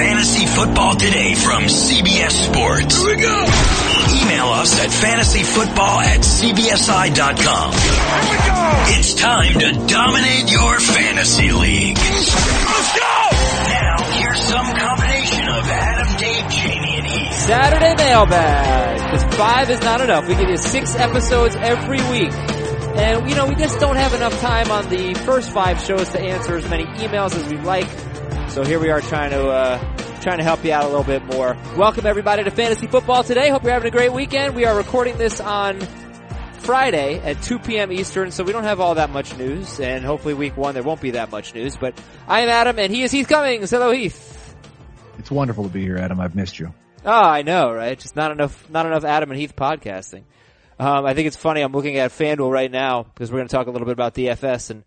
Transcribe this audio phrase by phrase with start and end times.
[0.00, 2.96] Fantasy Football Today from CBS Sports.
[2.96, 3.36] Here we go.
[4.16, 7.72] Email us at fantasyfootball at cbsi.com.
[7.72, 8.72] Here we go.
[8.96, 11.98] It's time to dominate your fantasy league.
[11.98, 13.28] Let's go.
[13.68, 17.32] Now, here's some combination of Adam, Dave, Jamie, and Heath.
[17.34, 19.04] Saturday mailbag.
[19.04, 20.26] Because five is not enough.
[20.26, 22.32] We give you six episodes every week.
[22.96, 26.20] And, you know, we just don't have enough time on the first five shows to
[26.20, 27.86] answer as many emails as we'd like.
[28.50, 29.78] So here we are trying to, uh,
[30.22, 31.56] trying to help you out a little bit more.
[31.76, 33.48] Welcome everybody to Fantasy Football today.
[33.48, 34.56] Hope you're having a great weekend.
[34.56, 35.78] We are recording this on
[36.58, 37.92] Friday at 2 p.m.
[37.92, 41.00] Eastern, so we don't have all that much news, and hopefully week one there won't
[41.00, 41.96] be that much news, but
[42.26, 43.70] I am Adam, and he is Heath Cummings.
[43.70, 44.56] Hello Heath.
[45.20, 46.18] It's wonderful to be here, Adam.
[46.18, 46.74] I've missed you.
[47.04, 47.96] Oh, I know, right?
[47.96, 50.24] Just not enough, not enough Adam and Heath podcasting.
[50.76, 51.60] Um, I think it's funny.
[51.60, 54.14] I'm looking at FanDuel right now because we're going to talk a little bit about
[54.14, 54.82] DFS and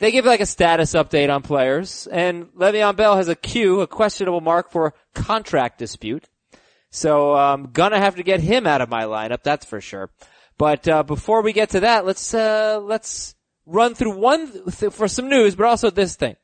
[0.00, 3.86] they give like a status update on players and Le'Veon Bell has a Q, a
[3.86, 6.28] questionable mark for contract dispute.
[6.90, 10.10] So I'm um, gonna have to get him out of my lineup, that's for sure.
[10.58, 15.06] But uh, before we get to that, let's uh, let's run through one th- for
[15.06, 16.36] some news, but also this thing.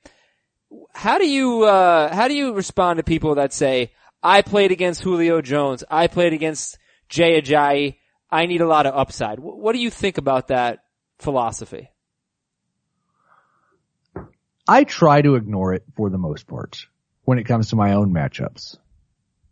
[0.95, 3.91] How do you uh, how do you respond to people that say
[4.23, 6.79] I played against Julio Jones, I played against
[7.09, 7.97] Jay Ajayi,
[8.31, 9.37] I need a lot of upside.
[9.37, 10.81] W- what do you think about that
[11.19, 11.91] philosophy?
[14.69, 16.87] I try to ignore it for the most part
[17.25, 18.77] when it comes to my own matchups.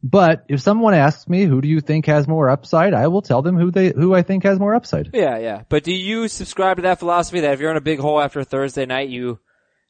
[0.03, 3.41] But if someone asks me who do you think has more upside, I will tell
[3.41, 5.11] them who they who I think has more upside.
[5.15, 5.63] Yeah, yeah.
[5.71, 8.41] But do you subscribe to that philosophy that if you're in a big hole after
[8.41, 9.39] a Thursday night, you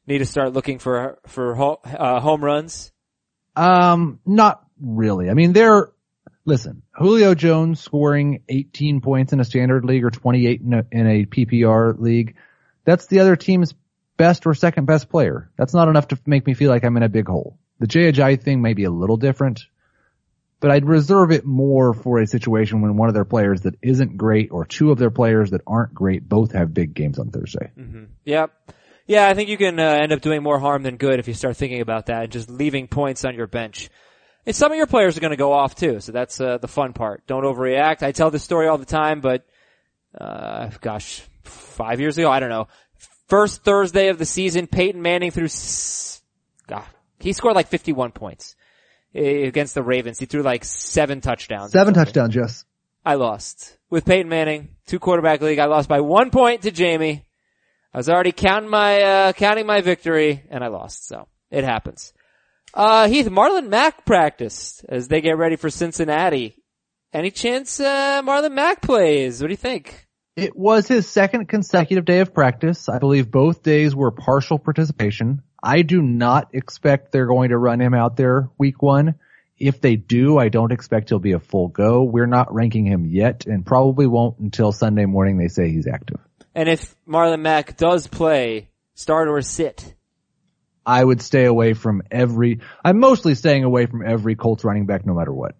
[0.07, 2.93] need to start looking for for uh, home runs?
[3.57, 5.29] Um, not really.
[5.29, 5.91] I mean, there.
[6.47, 11.07] Listen, Julio Jones scoring 18 points in a standard league or 28 in a, in
[11.07, 12.35] a PPR league.
[12.85, 13.73] That's the other team's
[14.17, 15.49] best or second best player.
[15.57, 17.57] That's not enough to make me feel like I'm in a big hole.
[17.79, 19.65] The Ajayi thing may be a little different,
[20.59, 24.17] but I'd reserve it more for a situation when one of their players that isn't
[24.17, 27.71] great or two of their players that aren't great both have big games on Thursday.
[27.77, 28.05] Mm-hmm.
[28.23, 28.51] Yep.
[29.07, 31.33] Yeah, I think you can uh, end up doing more harm than good if you
[31.33, 33.89] start thinking about that and just leaving points on your bench.
[34.47, 36.67] And some of your players are going to go off too, so that's uh, the
[36.67, 37.25] fun part.
[37.27, 38.03] Don't overreact.
[38.03, 39.45] I tell this story all the time, but
[40.19, 42.67] uh, gosh, five years ago, I don't know.
[43.27, 45.45] First Thursday of the season, Peyton Manning threw.
[45.45, 46.21] S-
[46.67, 46.83] God,
[47.19, 48.55] he scored like 51 points
[49.13, 50.19] against the Ravens.
[50.19, 51.71] He threw like seven touchdowns.
[51.71, 52.65] Seven touchdowns, yes.
[53.05, 55.59] I lost with Peyton Manning, two quarterback league.
[55.59, 57.23] I lost by one point to Jamie.
[57.93, 61.07] I was already counting my uh, counting my victory, and I lost.
[61.07, 62.13] So it happens.
[62.73, 66.61] Uh, Heath, Marlon Mack practiced as they get ready for Cincinnati.
[67.13, 69.39] Any chance, uh, Marlon Mack plays?
[69.41, 70.04] What do you think?
[70.35, 72.89] It was his second consecutive day of practice.
[72.89, 75.41] I believe both days were partial participation.
[75.63, 79.15] I do not expect they're going to run him out there week one.
[79.57, 82.03] If they do, I don't expect he'll be a full go.
[82.03, 86.19] We're not ranking him yet and probably won't until Sunday morning they say he's active.
[86.53, 89.93] And if Marlon Mack does play, start or sit?
[90.85, 95.05] I would stay away from every, I'm mostly staying away from every Colts running back
[95.05, 95.55] no matter what.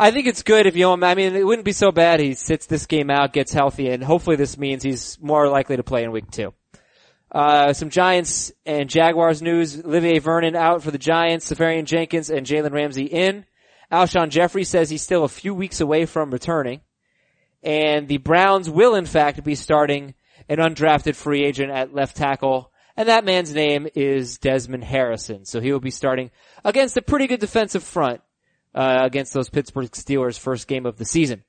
[0.00, 2.20] I think it's good if you, I mean, it wouldn't be so bad.
[2.20, 5.82] He sits this game out, gets healthy, and hopefully this means he's more likely to
[5.82, 6.54] play in week two.
[7.32, 9.84] Uh, some Giants and Jaguars news.
[9.84, 13.44] Olivier Vernon out for the Giants, Seferian-Jenkins and Jalen Ramsey in.
[13.90, 16.80] Alshon Jeffery says he's still a few weeks away from returning.
[17.64, 20.14] And the Browns will in fact be starting
[20.48, 22.70] an undrafted free agent at left tackle.
[22.96, 25.44] And that man's name is Desmond Harrison.
[25.44, 26.30] So he will be starting
[26.64, 28.20] against a pretty good defensive front,
[28.74, 31.42] uh, against those Pittsburgh Steelers first game of the season.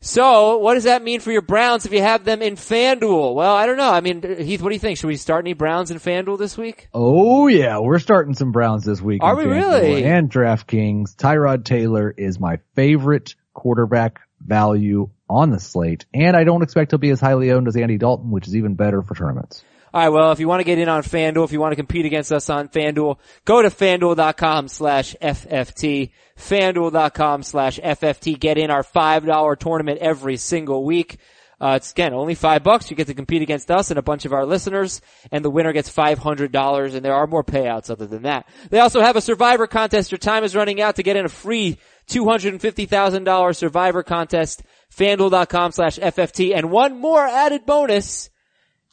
[0.00, 3.34] So, what does that mean for your Browns if you have them in FanDuel?
[3.34, 3.90] Well, I don't know.
[3.90, 4.98] I mean, Heath, what do you think?
[4.98, 6.88] Should we start any Browns in FanDuel this week?
[6.92, 9.22] Oh yeah, we're starting some Browns this week.
[9.22, 10.04] Are we FanDuel really?
[10.04, 11.16] And DraftKings.
[11.16, 16.98] Tyrod Taylor is my favorite quarterback value on the slate, and I don't expect he'll
[16.98, 19.64] be as highly owned as Andy Dalton, which is even better for tournaments.
[19.96, 22.04] Alright, well, if you want to get in on FanDuel, if you want to compete
[22.04, 28.82] against us on FanDuel, go to FanDuel.com slash FFT, FanDuel.com slash FFT, get in our
[28.82, 31.16] $5 tournament every single week.
[31.58, 32.90] Uh, it's again, only five bucks.
[32.90, 35.00] You get to compete against us and a bunch of our listeners,
[35.32, 38.46] and the winner gets $500, and there are more payouts other than that.
[38.68, 40.12] They also have a survivor contest.
[40.12, 41.78] Your time is running out to get in a free
[42.10, 44.62] $250,000 survivor contest,
[44.94, 48.28] FanDuel.com slash FFT, and one more added bonus,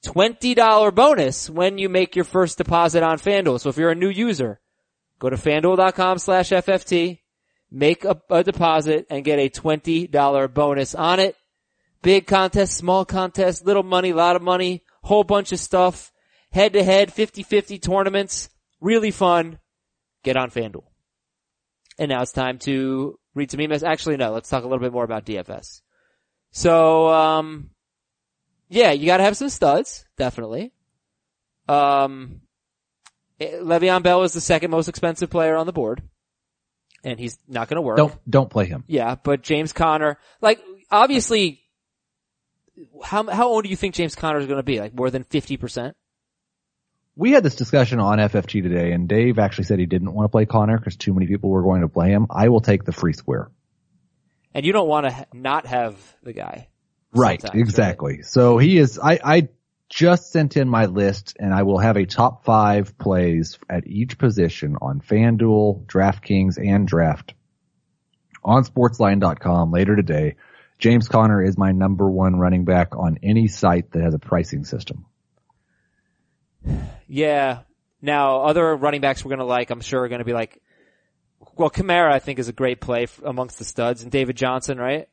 [0.03, 3.59] $20 bonus when you make your first deposit on FanDuel.
[3.59, 4.59] So if you're a new user,
[5.19, 7.19] go to FanDuel.com slash FFT,
[7.71, 11.35] make a, a deposit and get a $20 bonus on it.
[12.01, 16.11] Big contest, small contest, little money, a lot of money, whole bunch of stuff,
[16.51, 18.49] head to head, 50-50 tournaments,
[18.81, 19.59] really fun.
[20.23, 20.83] Get on FanDuel.
[21.97, 23.87] And now it's time to read some emails.
[23.87, 25.81] Actually, no, let's talk a little bit more about DFS.
[26.51, 27.69] So, um,
[28.73, 30.73] yeah, you gotta have some studs, definitely.
[31.67, 32.41] Um,
[33.39, 36.01] eh, Le'Veon Bell is the second most expensive player on the board.
[37.03, 37.97] And he's not gonna work.
[37.97, 38.83] Don't don't play him.
[38.87, 40.59] Yeah, but James Conner, like,
[40.89, 41.61] obviously,
[43.03, 44.79] how, how old do you think James Conner is gonna be?
[44.79, 45.93] Like more than 50%?
[47.15, 50.29] We had this discussion on FFG today, and Dave actually said he didn't want to
[50.29, 52.25] play Conner because too many people were going to play him.
[52.31, 53.51] I will take the free square.
[54.55, 56.69] And you don't want to ha- not have the guy.
[57.13, 58.21] Right, exactly.
[58.23, 59.49] So he is, I, I
[59.89, 64.17] just sent in my list and I will have a top five plays at each
[64.17, 67.33] position on FanDuel, DraftKings, and Draft
[68.43, 70.35] on sportsline.com later today.
[70.79, 74.65] James Conner is my number one running back on any site that has a pricing
[74.65, 75.05] system.
[77.07, 77.59] Yeah.
[78.01, 80.61] Now, other running backs we're going to like, I'm sure are going to be like,
[81.55, 84.77] well, Kamara, I think is a great play f- amongst the studs and David Johnson,
[84.77, 85.07] right?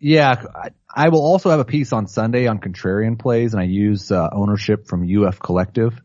[0.00, 3.66] Yeah, I, I will also have a piece on Sunday on contrarian plays and I
[3.66, 6.00] use uh, ownership from UF Collective.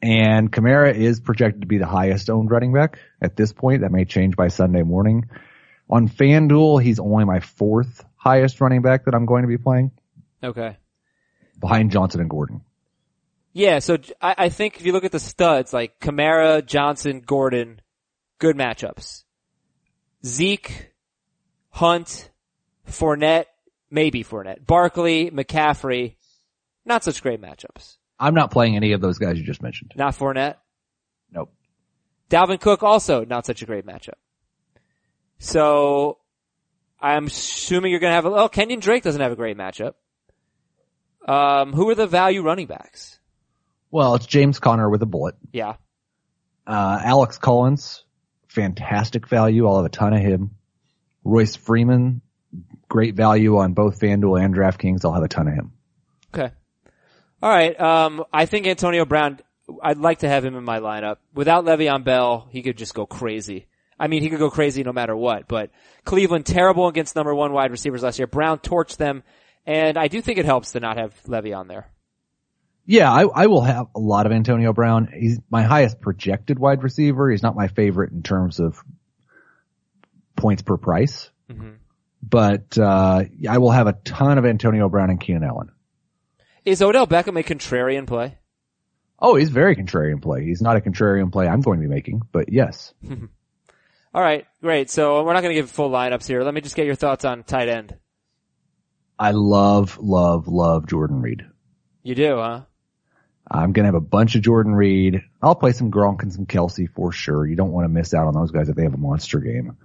[0.00, 3.82] And Kamara is projected to be the highest owned running back at this point.
[3.82, 5.28] That may change by Sunday morning.
[5.88, 9.92] On FanDuel, he's only my fourth highest running back that I'm going to be playing
[10.42, 10.76] Okay.
[11.60, 12.62] behind Johnson and Gordon.
[13.52, 17.82] Yeah, so I think if you look at the studs, like Kamara, Johnson, Gordon,
[18.38, 19.24] good matchups.
[20.24, 20.90] Zeke,
[21.68, 22.30] Hunt,
[22.88, 23.46] Fournette,
[23.90, 26.16] maybe Fournette, Barkley, McCaffrey,
[26.84, 27.96] not such great matchups.
[28.18, 29.92] I'm not playing any of those guys you just mentioned.
[29.96, 30.56] Not Fournette.
[31.32, 31.52] Nope.
[32.30, 34.14] Dalvin Cook also not such a great matchup.
[35.38, 36.18] So
[37.00, 39.94] I'm assuming you're going to have a, oh, Kenyon Drake doesn't have a great matchup.
[41.26, 43.18] Um, who are the value running backs?
[43.90, 45.34] Well, it's James Conner with a bullet.
[45.52, 45.74] Yeah.
[46.66, 48.04] Uh, Alex Collins,
[48.48, 49.66] fantastic value.
[49.66, 50.52] I'll have a ton of him.
[51.24, 52.22] Royce Freeman,
[52.88, 55.04] great value on both FanDuel and DraftKings.
[55.04, 55.72] I'll have a ton of him.
[56.34, 56.52] Okay.
[57.42, 57.78] All right.
[57.80, 59.40] Um, I think Antonio Brown.
[59.82, 61.16] I'd like to have him in my lineup.
[61.34, 63.66] Without Le'Veon Bell, he could just go crazy.
[63.98, 65.46] I mean, he could go crazy no matter what.
[65.46, 65.70] But
[66.04, 68.26] Cleveland terrible against number one wide receivers last year.
[68.26, 69.22] Brown torched them,
[69.64, 71.86] and I do think it helps to not have Levy on there.
[72.84, 75.08] Yeah, I, I will have a lot of Antonio Brown.
[75.16, 77.30] He's my highest projected wide receiver.
[77.30, 78.82] He's not my favorite in terms of
[80.36, 81.70] points per price, Mm-hmm.
[82.22, 85.72] But uh, I will have a ton of Antonio Brown and Keenan Allen.
[86.64, 88.38] Is Odell Beckham a contrarian play?
[89.18, 90.44] Oh, he's very contrarian play.
[90.44, 92.92] He's not a contrarian play I'm going to be making, but yes.
[94.14, 94.90] All right, great.
[94.90, 96.42] So we're not going to give full lineups here.
[96.42, 97.96] Let me just get your thoughts on tight end.
[99.18, 101.46] I love, love, love Jordan Reed.
[102.02, 102.62] You do, huh?
[103.50, 105.22] I'm going to have a bunch of Jordan Reed.
[105.40, 107.46] I'll play some Gronk and some Kelce for sure.
[107.46, 109.76] You don't want to miss out on those guys if they have a monster game.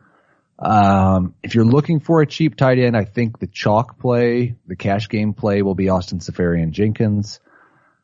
[0.59, 4.75] Um, if you're looking for a cheap tight end, I think the chalk play, the
[4.75, 7.39] cash game play will be Austin Seferian-Jenkins.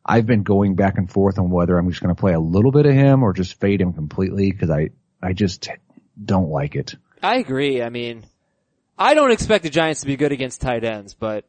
[0.06, 2.72] I've been going back and forth on whether I'm just going to play a little
[2.72, 4.90] bit of him or just fade him completely because I,
[5.22, 5.70] I just
[6.24, 6.96] don't like it.
[7.24, 7.82] I agree.
[7.82, 8.26] I mean,
[8.98, 11.46] I don't expect the Giants to be good against tight ends, but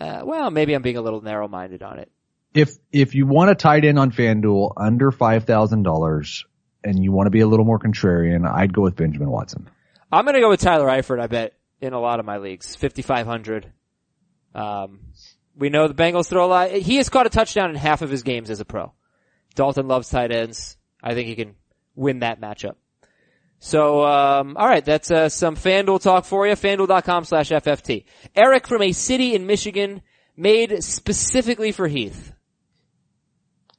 [0.00, 2.10] uh, well, maybe I'm being a little narrow-minded on it.
[2.52, 6.44] If, if you want a tight end on FanDuel under $5,000
[6.84, 9.68] and you want to be a little more contrarian, I'd go with Benjamin Watson.
[10.12, 11.20] I'm going to go with Tyler Eifert.
[11.20, 13.72] I bet in a lot of my leagues, 5,500.
[14.54, 15.00] Um,
[15.56, 16.70] we know the Bengals throw a lot.
[16.72, 18.92] He has caught a touchdown in half of his games as a pro.
[19.54, 20.76] Dalton loves tight ends.
[21.02, 21.54] I think he can
[21.94, 22.76] win that matchup.
[23.58, 26.54] So, um, all right, that's uh, some FanDuel talk for you.
[26.54, 28.04] FanDuel.com slash FFT.
[28.34, 30.00] Eric from a city in Michigan
[30.34, 32.32] made specifically for Heath.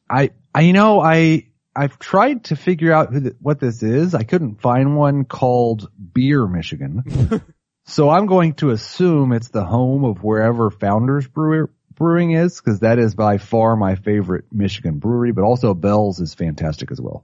[0.08, 4.14] I, I, you know, I, I've tried to figure out who th- what this is.
[4.14, 7.42] I couldn't find one called Beer Michigan.
[7.86, 12.80] so I'm going to assume it's the home of wherever Founders Brewer, Brewing is, because
[12.80, 17.24] that is by far my favorite Michigan brewery, but also Bell's is fantastic as well.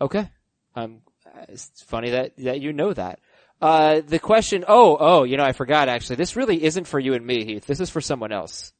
[0.00, 0.28] Okay.
[0.74, 1.02] Um,
[1.48, 3.20] it's funny that, that you know that.
[3.60, 6.16] Uh, the question, oh, oh, you know, I forgot actually.
[6.16, 7.66] This really isn't for you and me, Heath.
[7.66, 8.72] This is for someone else.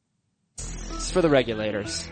[0.56, 2.08] It's for the regulators.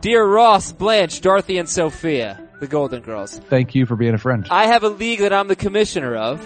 [0.00, 3.38] Dear Rose, Blanche, Dorothy, and Sophia, the Golden Girls.
[3.38, 4.46] Thank you for being a friend.
[4.50, 6.42] I have a league that I'm the commissioner of.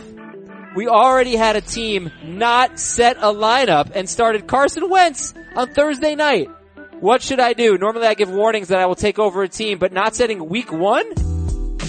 [0.74, 6.16] We already had a team not set a lineup and started Carson Wentz on Thursday
[6.16, 6.50] night.
[6.98, 7.78] What should I do?
[7.78, 10.72] Normally I give warnings that I will take over a team, but not setting week
[10.72, 11.06] one?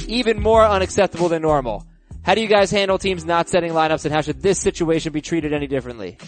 [0.08, 1.84] Even more unacceptable than normal.
[2.22, 5.22] How do you guys handle teams not setting lineups and how should this situation be
[5.22, 6.20] treated any differently?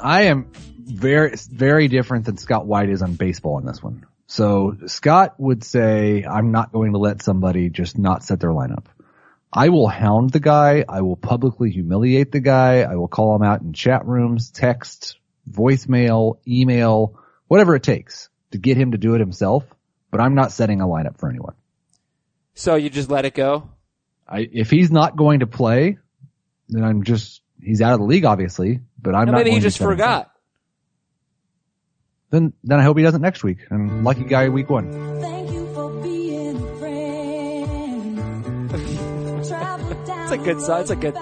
[0.00, 4.04] I am very, very different than Scott White is on baseball in this one.
[4.26, 8.86] So Scott would say, I'm not going to let somebody just not set their lineup.
[9.52, 10.84] I will hound the guy.
[10.88, 12.80] I will publicly humiliate the guy.
[12.80, 18.58] I will call him out in chat rooms, text, voicemail, email, whatever it takes to
[18.58, 19.64] get him to do it himself.
[20.10, 21.54] But I'm not setting a lineup for anyone.
[22.54, 23.68] So you just let it go?
[24.26, 25.98] I, if he's not going to play,
[26.68, 29.60] then I'm just, he's out of the league obviously, but I'm No, not maybe going
[29.60, 30.30] he to just forgot.
[32.34, 33.58] Then, then I hope he doesn't next week.
[33.70, 34.90] And lucky guy week one.
[35.20, 38.20] Thank you for being a friend.
[40.24, 40.80] It's a good song.
[40.80, 41.14] It's a good,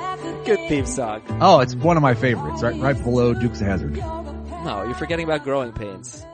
[0.46, 1.22] good theme song.
[1.42, 3.96] Oh, it's one of my favorites, right, right below Dukes of Hazzard.
[3.96, 6.24] No, you're forgetting about growing pains.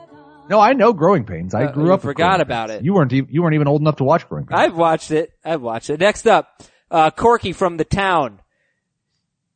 [0.49, 1.53] No, I know Growing Pains.
[1.53, 2.01] I Uh, grew you up.
[2.01, 2.81] forgot Growing about Pains.
[2.81, 2.85] it.
[2.85, 3.11] You weren't.
[3.13, 4.59] Even, you weren't even old enough to watch Growing Pains.
[4.61, 5.31] I've watched it.
[5.43, 5.99] I've watched it.
[5.99, 6.47] Next up,
[6.89, 8.39] uh, Corky from the town.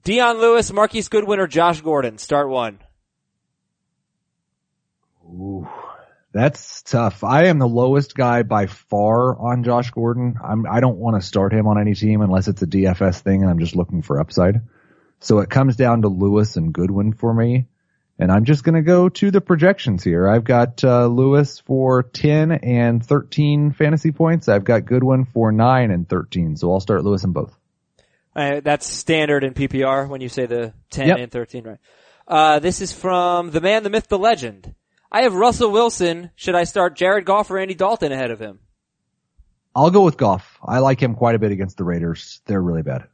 [0.04, 2.18] Dion Lewis, Marquise Goodwin, or Josh Gordon.
[2.18, 2.78] Start one.
[5.26, 5.68] Ooh,
[6.32, 7.24] that's tough.
[7.24, 10.36] I am the lowest guy by far on Josh Gordon.
[10.44, 10.66] I'm.
[10.66, 13.50] I don't want to start him on any team unless it's a DFS thing, and
[13.50, 14.62] I'm just looking for upside.
[15.20, 17.68] So it comes down to Lewis and Goodwin for me.
[18.20, 20.28] And I'm just going to go to the projections here.
[20.28, 24.48] I've got uh, Lewis for 10 and 13 fantasy points.
[24.48, 26.58] I've got Goodwin for 9 and 13.
[26.58, 27.58] So I'll start Lewis in both.
[28.36, 31.18] Uh, that's standard in PPR when you say the 10 Yep.
[31.18, 31.80] and 13, right?
[32.28, 34.76] Uh, this is from the man, the myth, the legend.
[35.14, 36.32] I have Russell Wilson.
[36.36, 38.60] Should I start Jared Goff or Andy Dalton ahead of him?
[39.76, 40.58] I'll go with Goff.
[40.64, 42.42] I like him quite a bit against the Raiders.
[42.46, 43.08] They're really bad.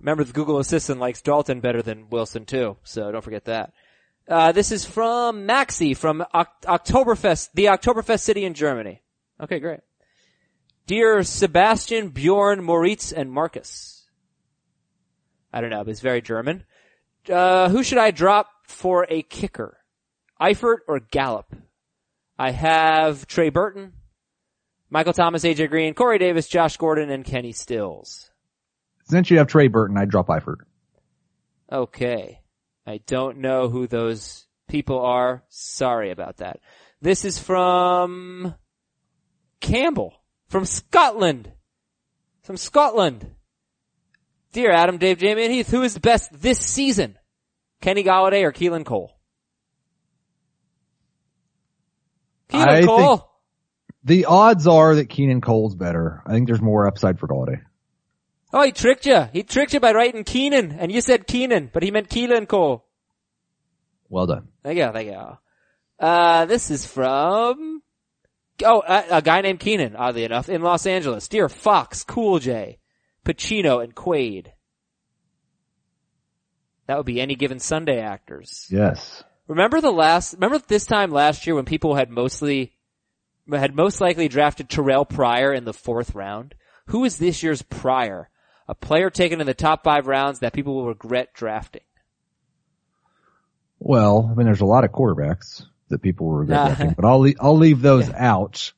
[0.00, 3.72] Remember the Google Assistant likes Dalton better than Wilson too, so don't forget that.
[4.26, 9.02] Uh, this is from Maxi from Oktoberfest, the Oktoberfest city in Germany.
[9.38, 9.80] Okay, great.
[10.86, 14.06] Dear Sebastian, Bjorn, Moritz, and Marcus.
[15.52, 16.64] I don't know, but it's very German.
[17.28, 19.78] Uh, who should I drop for a kicker?
[20.40, 21.54] Eifert or Gallup?
[22.38, 23.92] I have Trey Burton,
[24.90, 28.30] Michael Thomas, AJ Green, Corey Davis, Josh Gordon, and Kenny Stills.
[29.04, 30.62] Since you have Trey Burton, I'd drop Eifert.
[31.70, 32.40] Okay.
[32.86, 35.42] I don't know who those people are.
[35.48, 36.60] Sorry about that.
[37.00, 38.54] This is from
[39.60, 40.14] Campbell
[40.48, 41.50] from Scotland.
[42.42, 43.30] From Scotland.
[44.52, 47.18] Dear Adam, Dave, Jamie, and Heath, who is the best this season?
[47.80, 49.13] Kenny Golladay or Keelan Cole?
[52.54, 53.30] Keelan I Cole?
[54.04, 56.22] The odds are that Keenan Cole's better.
[56.26, 57.62] I think there's more upside for Golladay.
[58.52, 59.28] Oh, he tricked you.
[59.32, 62.84] He tricked you by writing Keenan, and you said Keenan, but he meant Keelan Cole.
[64.08, 64.48] Well done.
[64.62, 65.38] There you go, there you go.
[65.98, 67.82] Uh, this is from,
[68.62, 71.26] oh, a, a guy named Keenan, oddly enough, in Los Angeles.
[71.28, 72.78] Dear Foxx, Cool J,
[73.24, 74.48] Pacino, and Quaid.
[76.86, 78.66] That would be any given Sunday actors.
[78.70, 79.24] Yes.
[79.46, 82.72] Remember the last, remember this time last year when people had mostly,
[83.50, 86.54] had most likely drafted Terrelle Pryor in the fourth round?
[86.86, 88.30] Who is this year's Pryor?
[88.68, 91.82] A player taken in the top five rounds that people will regret drafting.
[93.78, 97.18] Well, I mean, there's a lot of quarterbacks that people will regret drafting, but I'll
[97.20, 98.72] leave, I'll leave those out.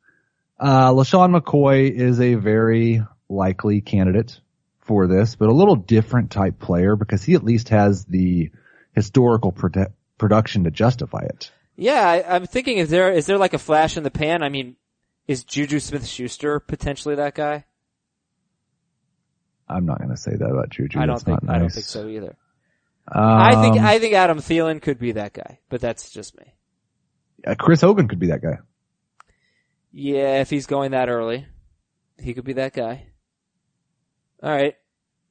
[0.58, 4.40] Uh, LeSean McCoy is a very likely candidate
[4.80, 8.50] for this, but a little different type player because he at least has the
[8.94, 11.50] historical prote- production to justify it.
[11.76, 14.42] Yeah, I, I'm thinking is there is there like a flash in the pan?
[14.42, 14.76] I mean,
[15.26, 17.64] is Juju Smith Schuster potentially that guy?
[19.68, 20.98] I'm not going to say that about Juju.
[20.98, 22.36] I don't That's think not I don't think so either.
[23.10, 26.54] Um, I think I think Adam Thielen could be that guy, but that's just me.
[27.46, 28.58] uh, Chris Hogan could be that guy.
[29.92, 31.46] Yeah, if he's going that early,
[32.18, 33.06] he could be that guy.
[34.42, 34.74] All right,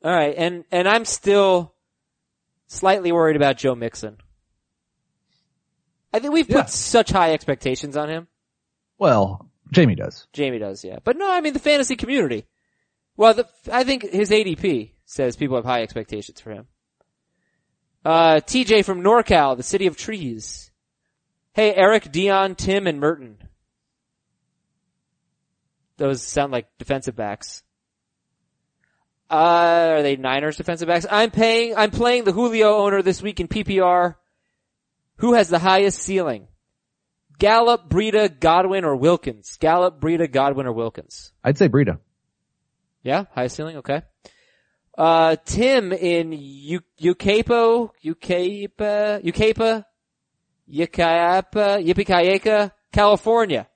[0.04, 1.74] all right, and and I'm still
[2.68, 4.18] slightly worried about Joe Mixon.
[6.15, 6.65] I think we've put Yeah.
[6.65, 8.27] such high expectations on him.
[8.98, 10.27] Well, Jamie does.
[10.31, 11.00] Jamie does, yeah.
[11.03, 12.45] But no, I mean the fantasy community.
[13.17, 16.67] Well, the, I think his ADP says people have high expectations for him.
[18.05, 20.72] Uh, TJ from NorCal, the city of trees.
[21.53, 23.38] Hey, Eric, Dion, Tim, and Merton.
[25.98, 27.63] Those sound like defensive backs.
[29.29, 31.05] Uh, are they Niners defensive backs?
[31.10, 34.15] I'm paying, I'm playing the Julio owner this week in PPR.
[35.17, 36.48] Who has the highest ceiling?
[37.38, 39.57] Gallup, Breida, Godwin, or Wilkins?
[39.60, 41.34] Gallup, Breida, Godwin, or Wilkins?
[41.43, 42.00] I'd say Breida.
[43.03, 44.03] Yeah, highest ceiling, okay.
[44.98, 49.86] Uh, Tim in U- Ucapo, Ucapa, Ucapa,
[50.72, 53.67] Yippee California.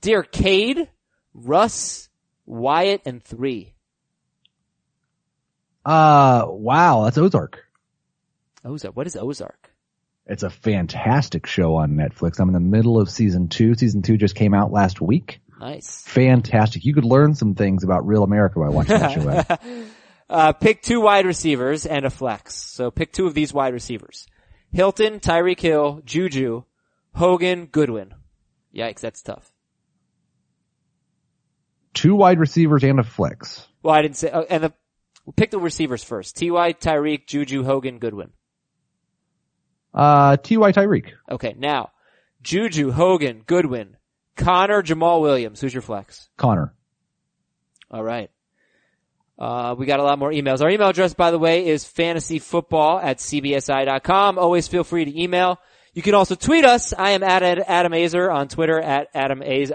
[0.00, 0.88] Dear Cade,
[1.34, 2.08] Russ,
[2.46, 3.74] Wyatt, and three.
[5.84, 7.64] Uh, wow, that's Ozark.
[8.64, 9.65] Ozark, what is Ozark?
[10.26, 12.40] It's a fantastic show on Netflix.
[12.40, 13.74] I'm in the middle of season two.
[13.74, 15.40] Season two just came out last week.
[15.60, 16.02] Nice.
[16.02, 16.84] Fantastic.
[16.84, 19.84] You could learn some things about real America by watching that show.
[20.28, 22.56] Uh, pick two wide receivers and a flex.
[22.56, 24.26] So pick two of these wide receivers.
[24.72, 26.64] Hilton, Tyreek Hill, Juju,
[27.14, 28.12] Hogan, Goodwin.
[28.74, 29.52] Yikes, that's tough.
[31.94, 33.66] Two wide receivers and a flex.
[33.82, 34.72] Well, I didn't say, oh, and the,
[35.36, 36.36] pick the receivers first.
[36.36, 38.32] T.Y., Tyreek, Juju, Hogan, Goodwin.
[39.96, 40.72] Uh, T.Y.
[40.72, 41.12] Tyreek.
[41.30, 41.90] Okay, now,
[42.42, 43.96] Juju, Hogan, Goodwin,
[44.36, 45.60] Conner, Jamaal Williams.
[45.60, 46.28] Who's your flex?
[46.36, 46.74] Conner.
[47.90, 48.30] All right.
[49.38, 50.62] Uh, we got a lot more emails.
[50.62, 54.38] Our email address, by the way, is fantasyfootball at cbsi.com.
[54.38, 55.58] Always feel free to email.
[55.92, 56.92] You can also tweet us.
[56.92, 59.72] I am at Adam Aizer on Twitter at Adam Aizer.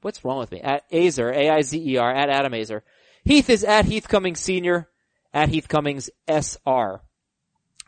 [0.00, 0.60] What's wrong with me?
[0.60, 2.80] At Aizer, A-I-Z-E-R, at Adam Aizer.
[3.24, 4.88] Heath is at Heath Cummings Senior,
[5.34, 7.02] at Heath Cummings SR.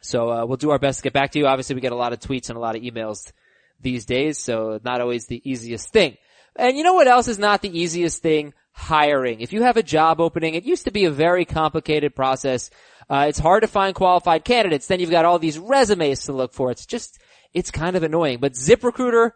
[0.02, 1.47] So, uh, we'll do our best to get back to you.
[1.47, 3.32] Obviously, we get a lot of tweets and a lot of emails
[3.80, 6.16] these days, so not always the easiest thing.
[6.56, 8.54] And you know what else is not the easiest thing?
[8.75, 9.40] Hiring.
[9.40, 12.71] If you have a job opening, it used to be a very complicated process.
[13.09, 14.87] Uh, it's hard to find qualified candidates.
[14.87, 16.71] Then you've got all these resumes to look for.
[16.71, 17.18] It's just,
[17.52, 18.38] it's kind of annoying.
[18.40, 19.32] But ZipRecruiter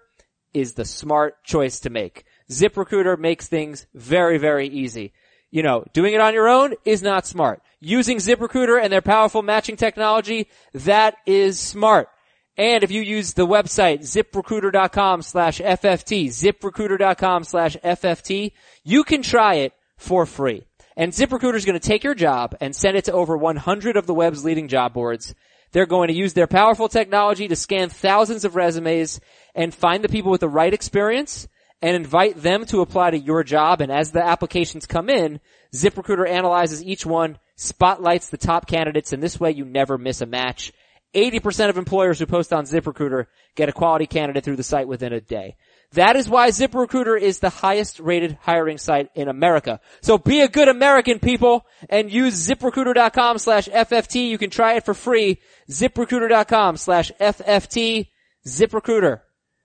[0.54, 2.24] is the smart choice to make.
[2.50, 5.12] ZipRecruiter makes things very, very easy.
[5.50, 7.60] You know, doing it on your own is not smart.
[7.80, 12.08] Using ZipRecruiter and their powerful matching technology, that is smart.
[12.56, 18.52] And if you use the website ziprecruiter.com slash FFT, ziprecruiter.com slash FFT,
[18.82, 20.64] you can try it for free.
[20.96, 24.06] And ZipRecruiter is going to take your job and send it to over 100 of
[24.06, 25.34] the web's leading job boards.
[25.72, 29.20] They're going to use their powerful technology to scan thousands of resumes
[29.54, 31.48] and find the people with the right experience
[31.82, 33.82] and invite them to apply to your job.
[33.82, 35.40] And as the applications come in,
[35.74, 40.26] ZipRecruiter analyzes each one, spotlights the top candidates, and this way you never miss a
[40.26, 40.72] match.
[41.14, 45.12] 80% of employers who post on ZipRecruiter get a quality candidate through the site within
[45.12, 45.56] a day.
[45.92, 49.80] That is why ZipRecruiter is the highest rated hiring site in America.
[50.02, 54.28] So be a good American people and use ziprecruiter.com slash FFT.
[54.28, 55.40] You can try it for free.
[55.70, 58.08] ZipRecruiter.com slash FFT.
[58.46, 59.20] ZipRecruiter.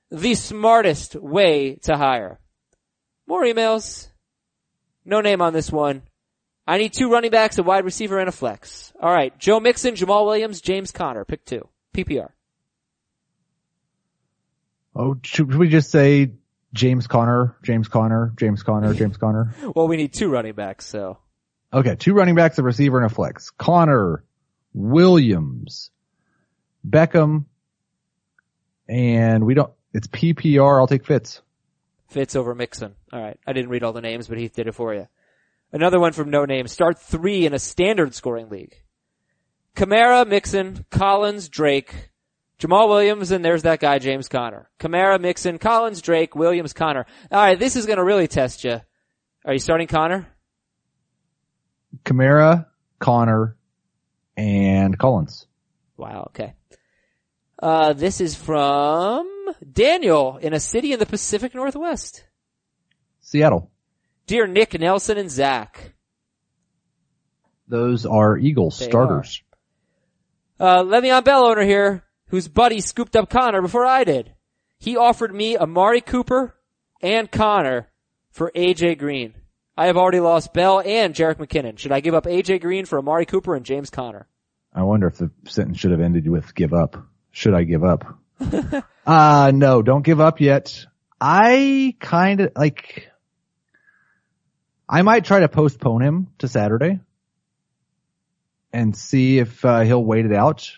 [0.09, 2.39] The smartest way to hire.
[3.27, 4.10] More emails.
[5.05, 6.03] No name on this one.
[6.67, 8.93] I need two running backs, a wide receiver, and a flex.
[9.01, 11.25] All right, Joe Mixon, Jamaal Williams, James Conner.
[11.25, 11.67] Pick two.
[11.93, 12.29] PPR.
[14.95, 16.33] Oh, should we just say
[16.73, 19.53] James Conner, James Conner, James Conner, James Conner?
[19.75, 21.17] Well, we need two running backs, so.
[21.73, 23.49] Okay, two running backs, a receiver, and a flex.
[23.51, 24.23] Conner,
[24.73, 25.91] Williams,
[26.87, 27.45] Beckham,
[28.87, 31.41] and we don't, it's PPR, I'll take Fitz.
[32.11, 32.95] Fitz over Mixon.
[33.11, 33.39] All right.
[33.47, 35.07] I didn't read all the names, but Heath did it for you.
[35.71, 36.67] Another one from No Name.
[36.67, 38.75] Start three in a standard scoring league.
[39.75, 42.11] Kamara, Mixon, Collins, Drake,
[42.59, 44.69] Jamaal Williams, and there's that guy, James Conner.
[44.79, 47.05] Kamara, Mixon, Collins, Drake, Williams, Conner.
[47.31, 48.81] Alright, this is gonna really test you.
[49.45, 50.27] Are you starting Conner?
[52.03, 52.67] Kamara,
[52.99, 53.55] Conner,
[54.35, 55.47] and Collins.
[55.95, 56.53] Wow, okay.
[57.57, 59.27] Uh, this is from
[59.69, 62.23] Daniel in a city in the Pacific Northwest.
[63.21, 63.69] Seattle.
[64.27, 65.93] Dear Nick, Nelson, and Zach.
[67.67, 69.41] Those are Eagles They starters.
[70.59, 74.33] Uh, Le'Veon Bell owner here, whose buddy scooped up Conner before I did.
[74.77, 76.55] He offered me Amari Cooper
[77.01, 77.87] and Conner
[78.31, 79.33] for AJ Green.
[79.77, 81.77] I have already lost Bell and Jerick McKinnon.
[81.79, 84.27] Should I give up AJ Green for Amari Cooper and James Conner?
[84.73, 86.97] I wonder if the sentence should have ended with give up.
[87.31, 88.17] Should I give up?
[89.05, 90.85] uh, no, don't give up yet.
[91.19, 93.11] I kind of like,
[94.89, 96.99] I might try to postpone him to Saturday
[98.73, 100.71] and see if uh, he'll wait it out.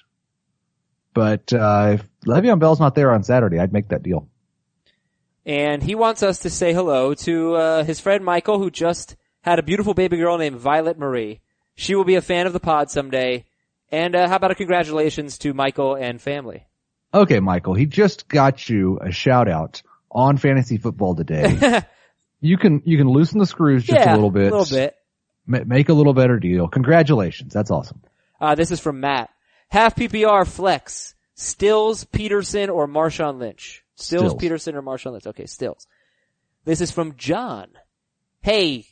[1.14, 4.28] But, uh, if Le'Veon Bell's not there on Saturday, I'd make that deal.
[5.46, 9.60] And he wants us to say hello to, uh, his friend Michael who just had
[9.60, 11.42] a beautiful baby girl named Violet Marie.
[11.76, 13.46] She will be a fan of the pod someday.
[13.92, 16.66] And, uh, how about a congratulations to Michael and family?
[17.14, 21.82] Okay, Michael, he just got you a shout out on fantasy football today.
[22.42, 24.52] you can, you can loosen the screws just yeah, a little bit.
[24.52, 24.96] A little bit.
[25.46, 26.68] Ma- make a little better deal.
[26.68, 27.54] Congratulations.
[27.54, 28.02] That's awesome.
[28.42, 29.30] Uh, this is from Matt.
[29.70, 31.16] Half PPR flex.
[31.36, 33.84] Stills, Peterson, or Marshawn Lynch.
[33.96, 34.42] Stills, Stills.
[34.42, 35.28] Peterson, or Marshawn Lynch.
[35.28, 35.88] Okay, Stills.
[36.66, 37.68] This is from John.
[38.42, 38.88] Hey,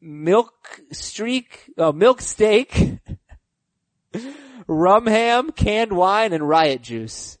[0.00, 2.98] milk streak, oh, milk steak,
[4.66, 7.38] rum ham, canned wine, and riot juice.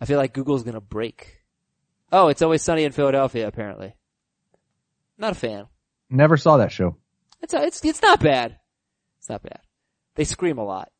[0.00, 1.42] I feel like Google's gonna break.
[2.10, 3.94] Oh, it's always sunny in Philadelphia, apparently.
[5.18, 5.66] Not a fan.
[6.08, 6.96] Never saw that show.
[7.42, 8.58] It's it's it's not bad.
[9.18, 9.60] It's not bad.
[10.14, 10.90] They scream a lot.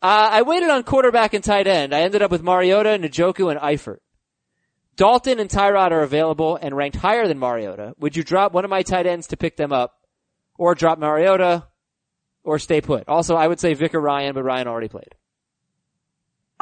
[0.00, 1.94] Uh, I waited on quarterback and tight end.
[1.94, 3.98] I ended up with Mariota, Njoku, and Eifert.
[4.96, 7.94] Dalton and Tyrod are available and ranked higher than Mariota.
[7.98, 9.94] Would you drop one of my tight ends to pick them up?
[10.56, 11.66] Or drop Mariota?
[12.44, 13.08] Or stay put?
[13.08, 15.14] Also, I would say Vic or Ryan, but Ryan already played.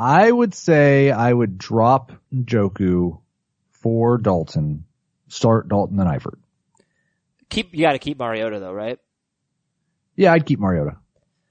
[0.01, 3.21] I would say I would drop Njoku
[3.71, 4.87] for Dalton,
[5.29, 6.39] start Dalton and Eifert.
[7.51, 8.99] Keep, you gotta keep Mariota though, right?
[10.17, 10.97] Yeah, I'd keep Mariota.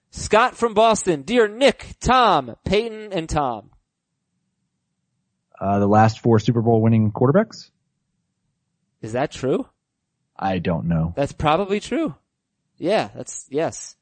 [0.10, 1.22] Scott from Boston.
[1.22, 3.70] Dear Nick, Tom, Peyton, and Tom.
[5.62, 7.70] Uh, the last four Super Bowl winning quarterbacks?
[9.04, 9.68] Is that true?
[10.36, 11.14] I don't know.
[11.16, 12.16] That's probably true.
[12.80, 13.96] Yeah, that's, yes.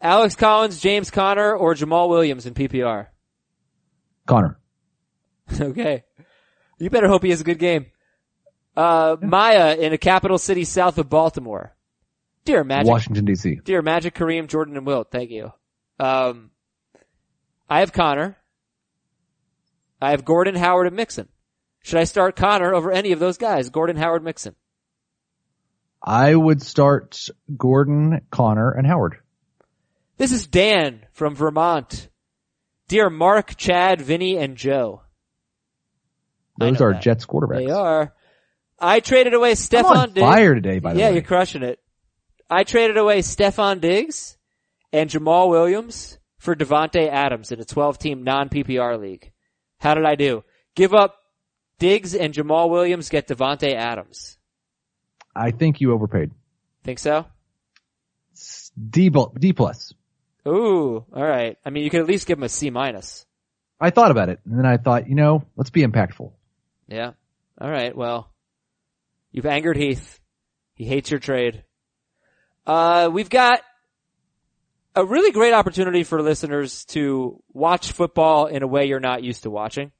[0.00, 3.08] Alex Collins, James Conner, or Jamaal Williams in PPR.
[4.26, 4.58] Conner.
[5.60, 6.04] okay.
[6.78, 7.86] You better hope he has a good game.
[8.76, 11.74] Uh, Maya in a capital city south of Baltimore.
[12.44, 13.64] Dear Magic, Washington DC.
[13.64, 15.10] dear Magic, Kareem, Jordan, and Wilt.
[15.10, 15.52] Thank you.
[15.98, 16.50] Um,
[17.68, 18.36] I have Conner.
[20.00, 21.28] I have Gordon, Howard, and Mixon.
[21.82, 23.70] Should I start Conner over any of those guys?
[23.70, 24.54] Gordon, Howard, Mixon.
[26.02, 29.16] I would start Gordon, Conner, and Howard.
[30.18, 32.08] This is Dan from Vermont.
[32.88, 35.02] Dear Mark, Chad, Vinny, and Joe.
[36.58, 37.02] Those are that.
[37.02, 37.66] Jets quarterbacks.
[37.66, 38.14] They are.
[38.78, 40.20] I traded away Stefon Diggs.
[40.26, 41.14] fire today, by the yeah, way.
[41.14, 41.78] you're crushing it.
[42.48, 44.36] I traded away Stefon Diggs
[44.92, 49.32] and Jamaal Williams for Davante Adams in a 12 team non PPR league.
[49.78, 50.44] How did I do?
[50.74, 51.16] Give up
[51.78, 54.38] Diggs and Jamaal Williams, get Davante Adams.
[55.34, 56.30] I think you overpaid.
[56.84, 57.26] Think so?
[58.90, 59.92] D, D plus.
[60.46, 61.58] Ooh, alright.
[61.64, 63.26] I mean, you could at least give him a C minus.
[63.80, 66.32] I thought about it, and then I thought, you know, let's be impactful.
[66.88, 67.12] Yeah.
[67.60, 68.30] Alright, well,
[69.32, 70.20] you've angered Heath.
[70.74, 71.64] He hates your trade.
[72.66, 73.60] Uh, we've got
[74.94, 79.42] a really great opportunity for listeners to watch football in a way you're not used
[79.42, 79.92] to watching.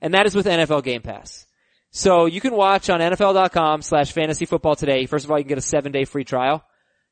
[0.00, 1.46] And that is with NFL Game Pass.
[1.90, 5.06] So you can watch on NFL.com slash fantasy football today.
[5.06, 6.56] First of all, you can get a seven day free trial.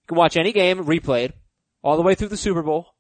[0.02, 1.32] You can watch any game replayed
[1.84, 2.94] all the way through the Super Bowl.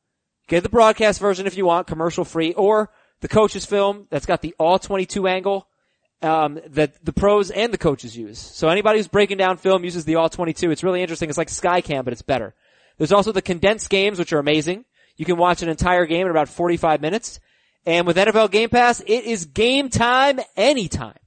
[0.46, 4.42] Get the broadcast version if you want, commercial free, or the coaches film that's got
[4.42, 5.66] the all 22 angle
[6.20, 8.38] um, that the pros and the coaches use.
[8.38, 10.70] So anybody who's breaking down film uses the all 22.
[10.70, 11.30] It's really interesting.
[11.30, 12.54] It's like Skycam, but it's better.
[12.98, 14.84] There's also the condensed games, which are amazing.
[15.16, 17.40] You can watch an entire game in about 45 minutes.
[17.86, 21.18] And with NFL Game Pass, it is game time anytime.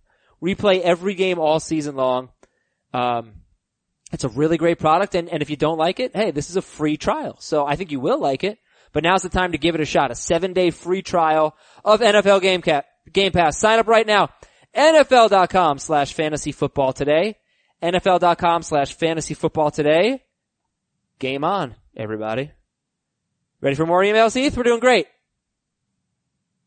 [0.42, 2.30] Replay every game all season long.
[2.94, 3.34] Um,
[4.12, 5.16] it's a really great product.
[5.16, 7.38] And, and if you don't like it, hey, this is a free trial.
[7.40, 8.58] So I think you will like it.
[8.94, 10.12] But now's the time to give it a shot.
[10.12, 13.60] A seven day free trial of NFL Game, Cap, Game Pass.
[13.60, 14.30] Sign up right now.
[14.76, 17.38] NFL.com slash fantasy football today.
[17.82, 20.24] NFL.com slash fantasy football today.
[21.20, 22.52] Game on, everybody.
[23.62, 24.56] Ready for more emails, Heath?
[24.56, 25.08] We're doing great.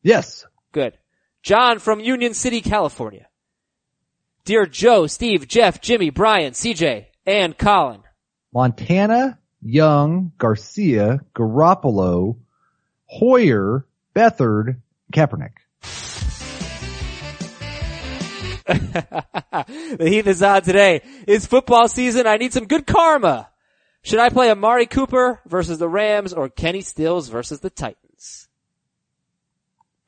[0.03, 0.45] Yes.
[0.73, 0.99] Good.
[1.43, 3.27] John from Union City, California.
[4.45, 8.03] Dear Joe, Steve, Jeff, Jimmy, Brian, CJ, and Colin.
[8.53, 12.39] Montana, Young, Garcia, Garoppolo,
[13.07, 14.81] Hoyer, Beathard,
[15.13, 15.53] Kaepernick.
[18.67, 21.03] the Heath is on today.
[21.29, 22.27] It's football season.
[22.27, 23.49] I need some good karma.
[24.03, 28.49] Should I play Amari Cooper versus the Rams or Kenny Stills versus the Titans?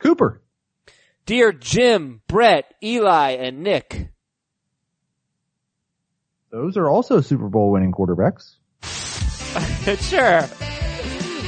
[0.01, 0.43] Cooper.
[1.25, 4.09] Dear Jim, Brett, Eli, and Nick.
[6.53, 8.57] Those are also Super Bowl winning quarterbacks.
[10.03, 10.43] sure.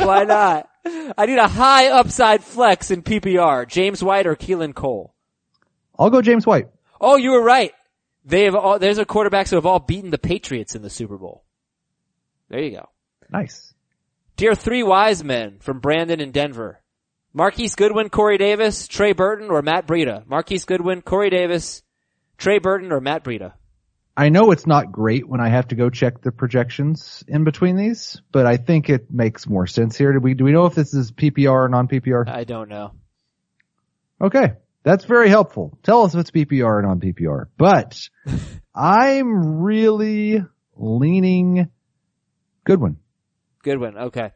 [0.05, 0.69] Why not?
[1.17, 3.69] I need a high upside flex in PPR.
[3.69, 5.15] James White or Keelan Cole.
[5.99, 6.69] I'll go James White.
[7.01, 7.73] Oh, you were right.
[8.25, 11.19] They have all, there's a quarterbacks who have all beaten the Patriots in the Super
[11.19, 11.45] Bowl.
[12.49, 12.89] There you go.
[13.31, 13.75] Nice.
[14.37, 16.81] Dear three wise men from Brandon and Denver.
[17.35, 20.27] Marquise Goodwin, Corey Davis, Trey Burton, or Matt Breida.
[20.27, 21.83] Marquise Goodwin, Corey Davis,
[22.39, 23.53] Trey Burton, or Matt Breida.
[24.17, 27.77] I know it's not great when I have to go check the projections in between
[27.77, 30.13] these, but I think it makes more sense here.
[30.13, 32.29] Do we, do we know if this is PPR or non-PPR?
[32.29, 32.93] I don't know.
[34.21, 34.53] Okay.
[34.85, 35.79] That's very helpful.
[35.83, 37.47] Tell us if it's PPR or non-PPR.
[37.57, 38.09] But
[38.75, 40.45] I'm really
[40.77, 41.71] leaning
[42.65, 42.99] Goodwin.
[43.63, 43.97] Goodwin.
[43.97, 44.31] Okay.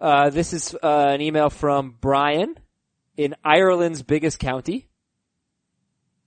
[0.00, 2.54] Uh, this is uh, an email from Brian
[3.16, 4.88] in Ireland's biggest county.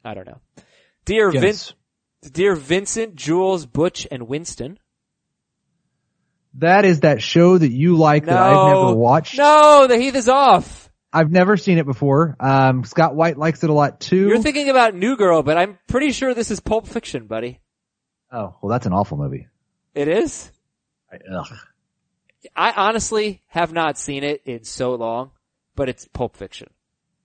[0.03, 0.41] I don't know.
[1.05, 1.73] Dear Vince,
[2.29, 4.79] dear Vincent, Jules, Butch, and Winston.
[6.55, 9.37] That is that show that you like No, that I've never watched.
[9.37, 10.89] No, the heath is off.
[11.13, 12.35] I've never seen it before.
[12.39, 14.27] Um, Scott White likes it a lot too.
[14.27, 17.59] You're thinking about New Girl, but I'm pretty sure this is Pulp Fiction, buddy.
[18.31, 19.47] oh, well, that's an awful movie.
[19.93, 20.51] It is.
[21.11, 21.47] I, ugh.
[22.55, 25.31] I honestly have not seen it in so long,
[25.75, 26.69] but it's Pulp Fiction.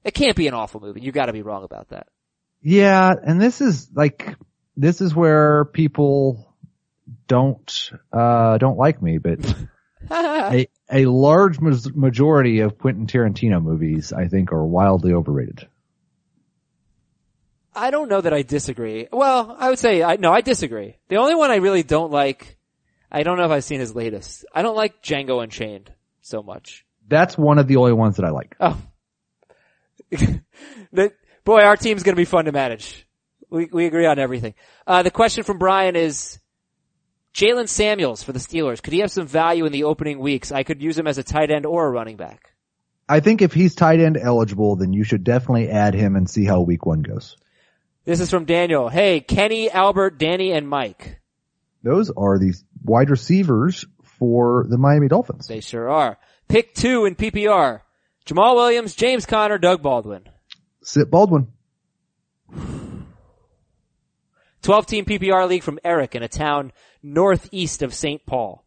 [0.05, 1.01] It can't be an awful movie.
[1.01, 2.07] You got to be wrong about that.
[2.61, 4.37] Yeah, and this is like
[4.77, 6.55] this is where people
[7.27, 9.55] don't uh don't like me, but
[10.11, 15.69] a a large ma- majority of Quentin Tarantino movies I think are wildly overrated.
[17.75, 19.09] I don't know that I disagree.
[19.11, 20.97] Well, I would say I no, I disagree.
[21.09, 22.57] The only one I really don't like,
[23.11, 24.45] I don't know if I've seen his latest.
[24.55, 26.85] I don't like Django Unchained so much.
[27.09, 28.57] That's one of the only ones that I like.
[28.61, 28.81] Oh,
[30.11, 31.13] the,
[31.45, 33.07] boy, our team's going to be fun to manage.
[33.53, 34.55] We we agree on everything.
[34.87, 36.39] Uh, the question from Brian is.
[37.35, 38.83] Jaylen Samuels for the Steelers.
[38.83, 40.53] Could he have some value in the opening weeks?
[40.53, 42.53] I could use him as a tight end or a running back.
[43.09, 46.45] I think if he's tight end eligible, then you should definitely add him and see
[46.45, 47.39] how week one goes.
[48.05, 48.89] This is from Daniel.
[48.89, 51.21] Hey, Kenny, Albert, Danny, and Mike.
[51.83, 53.87] Those are the wide receivers
[54.19, 55.47] for the Miami Dolphins.
[55.47, 56.19] They sure are.
[56.49, 57.81] Pick two in PPR.
[58.27, 60.29] Jamaal Williams, James Conner, Doug Baldwin.
[60.83, 61.52] Sit Baldwin.
[64.63, 66.73] 12 team PPR league from Eric in a town
[67.03, 68.25] northeast of St.
[68.25, 68.65] Paul.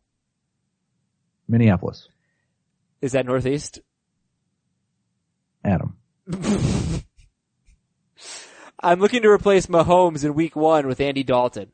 [1.47, 2.09] Minneapolis.
[3.01, 3.79] Is that northeast?
[5.63, 5.97] Adam.
[8.79, 11.71] I'm looking to replace Mahomes in week one with Andy Dalton.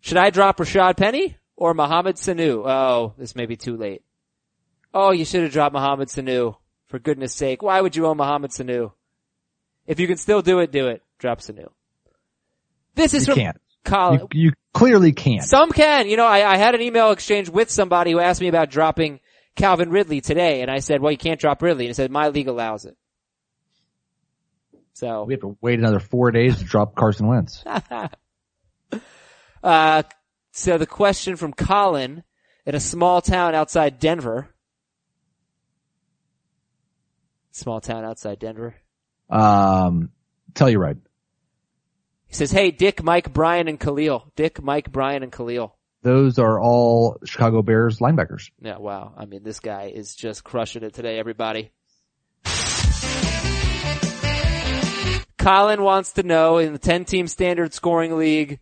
[0.00, 2.62] Should I drop Rashad Penny or Mohamed Sanu?
[2.66, 4.02] Oh, this may be too late.
[4.92, 6.56] Oh, you should have dropped Mohamed Sanu.
[6.86, 7.62] For goodness sake.
[7.62, 8.92] Why would you own Mohamed Sanu?
[9.86, 11.02] If you can still do it, do it.
[11.18, 11.70] Drop Sanu.
[12.94, 13.54] This is You from.
[13.84, 14.20] Colin.
[14.20, 15.44] You, you clearly can't.
[15.44, 16.08] Some can.
[16.08, 19.20] You know, I, I had an email exchange with somebody who asked me about dropping
[19.56, 21.84] Calvin Ridley today, and I said, well, you can't drop Ridley.
[21.84, 22.96] And he said, my league allows it.
[24.94, 27.64] So, We have to wait another four days to drop Carson Wentz.
[29.62, 30.02] uh,
[30.52, 32.22] so the question from Colin
[32.64, 34.48] in a small town outside Denver.
[37.50, 38.76] Small town outside Denver.
[39.28, 40.10] Um,
[40.54, 40.96] tell you right.
[42.34, 44.32] He says, hey, Dick, Mike, Brian, and Khalil.
[44.34, 45.76] Dick, Mike, Brian, and Khalil.
[46.02, 48.50] Those are all Chicago Bears linebackers.
[48.60, 49.14] Yeah, wow.
[49.16, 51.70] I mean, this guy is just crushing it today, everybody.
[55.38, 58.58] Colin wants to know in the 10 team standard scoring league,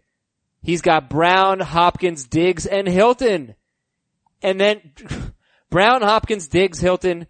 [0.60, 3.54] he's got Brown, Hopkins, Diggs, and Hilton.
[4.42, 4.92] And then
[5.70, 7.26] Brown, Hopkins, Diggs, Hilton,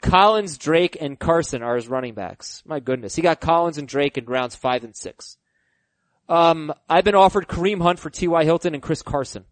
[0.00, 2.62] Collins, Drake, and Carson are his running backs.
[2.64, 3.14] My goodness.
[3.14, 5.36] He got Collins and Drake in rounds five and six.
[6.28, 8.44] Um, I've been offered Kareem Hunt for T.Y.
[8.44, 9.44] Hilton and Chris Carson.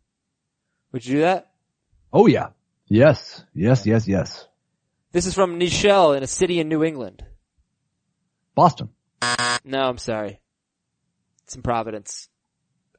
[0.92, 1.50] Would you do that?
[2.12, 2.48] Oh yeah.
[2.86, 3.44] Yes.
[3.54, 4.46] Yes, yes, yes.
[5.12, 7.24] This is from Nichelle in a city in New England.
[8.54, 8.90] Boston.
[9.64, 10.40] No, I'm sorry.
[11.44, 12.28] It's in Providence.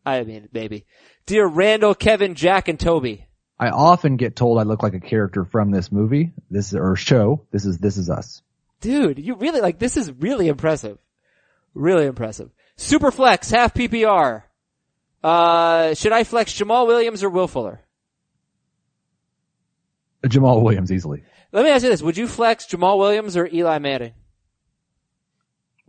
[0.06, 0.86] I mean, maybe.
[1.26, 3.28] Dear Randall, Kevin, Jack, and Toby.
[3.60, 6.96] I often get told I look like a character from this movie, this is, or
[6.96, 7.46] show.
[7.52, 8.42] This is this is us.
[8.80, 10.98] Dude, you really, like, this is really impressive.
[11.76, 12.50] Really impressive.
[12.82, 14.42] Super flex, half PPR.
[15.24, 17.80] Uh, should I flex Jamaal Williams or Will Fuller?
[20.26, 21.24] Jamaal Williams easily.
[21.52, 22.02] Let me ask you this.
[22.02, 24.14] Would you flex Jamaal Williams or Eli Manning?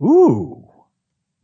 [0.03, 0.67] Ooh,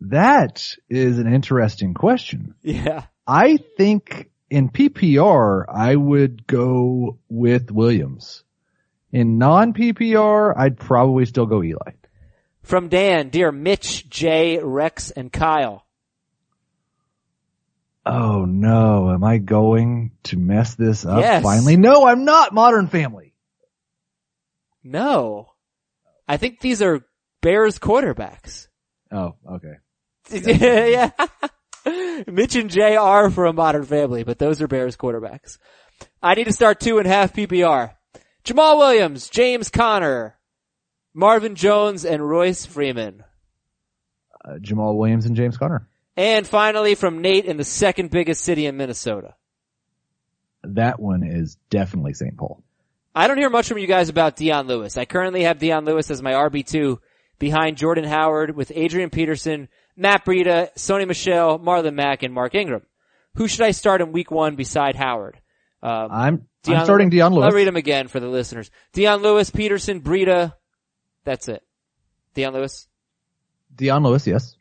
[0.01, 2.53] that is an interesting question.
[2.61, 3.05] Yeah.
[3.25, 8.43] I think in PPR I would go with Williams.
[9.11, 11.93] In non PPR, I'd probably still go Eli.
[12.63, 15.85] From Dan, dear Mitch, Jay, Rex, and Kyle.
[18.05, 21.43] Oh no, am I going to mess this up Yes.
[21.43, 21.77] finally?
[21.77, 23.33] No, I'm not Modern Family.
[24.83, 25.49] No.
[26.27, 27.05] I think these are
[27.41, 28.67] Bears quarterbacks.
[29.11, 29.73] Oh, okay.
[30.91, 31.11] yeah.
[32.27, 35.57] Mitch and Jay are for a modern family, but those are Bears quarterbacks.
[36.21, 37.93] I need to start two and a half PPR.
[38.43, 40.37] Jamaal Williams, James Conner,
[41.19, 43.23] Marvin Jones, and Royce Freeman.
[44.43, 45.87] Uh, Jamaal Williams and James Conner.
[46.15, 49.35] And finally from Nate in the second biggest city in Minnesota.
[50.63, 52.37] That one is definitely St.
[52.37, 52.63] Paul.
[53.15, 54.97] I don't hear much from you guys about Deion Lewis.
[54.97, 56.97] I currently have Deion Lewis as my RB2
[57.37, 62.83] behind Jordan Howard with Adrian Peterson, Matt Breida, Sony Michel, Marlon Mack, and Mark Ingram.
[63.35, 65.39] Who should I start in week one beside Howard?
[65.81, 67.45] Um, I'm, Deion I'm starting Deion Lewis.
[67.45, 68.69] I'll read them again for the listeners.
[68.93, 70.53] Deion Lewis, Peterson, Breida.
[71.29, 71.61] That's it.
[72.35, 72.87] Deion Lewis.
[73.75, 74.55] Deion Lewis, yes.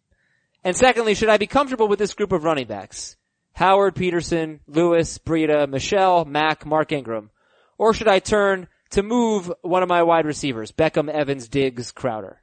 [0.62, 3.16] And secondly, should I be comfortable with this group of running backs?
[3.54, 7.31] Howard, Peterson, Lewis, Breida, Michel, Mack, Mark Ingram.
[7.78, 10.70] Or should I turn to move one of my wide receivers?
[10.70, 12.42] Beckham, Evans, Diggs, Crowder.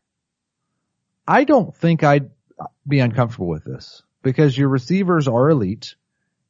[1.28, 2.32] I don't think I'd
[2.88, 5.94] be uncomfortable with this because your receivers are elite.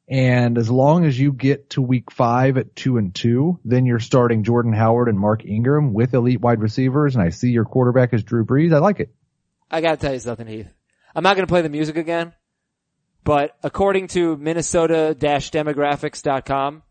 [0.08, 3.98] And as long as you get to week five at two and two, then you're
[3.98, 7.16] starting Jordan Howard and Mark Ingram with elite wide receivers.
[7.16, 8.72] And I see your quarterback is Drew Brees.
[8.72, 9.12] I like it.
[9.68, 10.68] I gotta tell you something, Heath.
[11.16, 12.34] I'm not going to play the music again,
[13.24, 16.82] but according to Minnesota-demographics.com,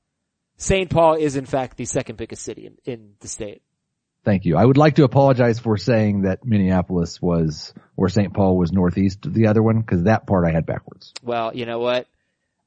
[0.57, 0.89] St.
[0.89, 3.61] Paul is in fact the second biggest city in, in the state.
[4.23, 4.57] Thank you.
[4.57, 8.33] I would like to apologize for saying that Minneapolis was, or St.
[8.33, 11.13] Paul was northeast of the other one, because that part I had backwards.
[11.21, 12.07] Well, you know what?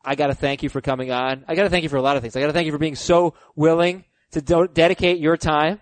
[0.05, 1.45] I gotta thank you for coming on.
[1.49, 2.37] I gotta thank you for a lot of things.
[2.37, 5.81] I gotta thank you for being so willing to do- dedicate your time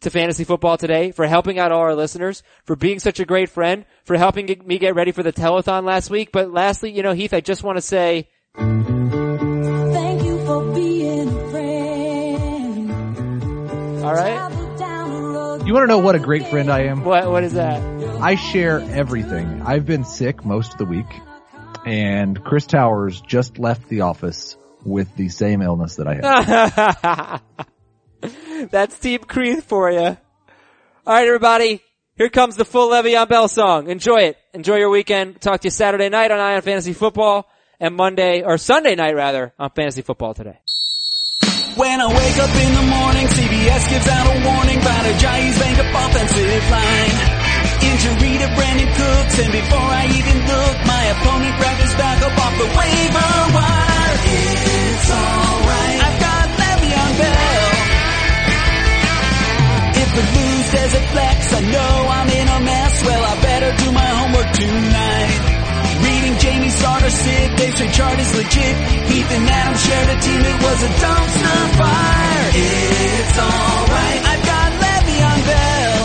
[0.00, 3.48] to fantasy football today, for helping out all our listeners, for being such a great
[3.48, 6.30] friend, for helping get- me get ready for the telethon last week.
[6.32, 11.50] But lastly, you know, Heath, I just want to say, Thank you for being a
[11.50, 12.90] friend.
[14.04, 15.66] all right, Travel down the road.
[15.66, 17.04] You want to know what a great friend I am?
[17.04, 17.82] what what is that?
[18.20, 19.62] I share everything.
[19.66, 21.06] I've been sick most of the week
[21.88, 27.40] and Chris Towers just left the office with the same illness that I
[28.20, 28.30] had.
[28.70, 30.00] That's Team Creed for you.
[30.00, 30.16] All
[31.06, 31.80] right, everybody.
[32.16, 33.88] Here comes the full Le'Veon Bell song.
[33.88, 34.36] Enjoy it.
[34.52, 35.40] Enjoy your weekend.
[35.40, 37.48] Talk to you Saturday night on Ion Fantasy Football
[37.80, 40.58] and Monday or Sunday night rather on Fantasy Football today.
[41.76, 45.58] When I wake up in the morning, CBS gives out a warning about a Giants
[45.58, 47.38] banged up offensive line.
[47.80, 49.97] Injury to Brandin Cooks, and before I
[67.10, 68.76] sick, they say chart is legit.
[69.34, 72.50] and Adam shared a team, it was a dumpster fire.
[72.54, 75.97] It's alright, I've got Le'Veon Bell.